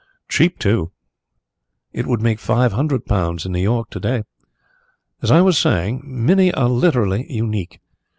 [0.27, 0.91] "Cheap, too;
[1.93, 4.23] it would make five hundred pounds in New York to day.
[5.21, 7.79] As I was saying, many are literally unique.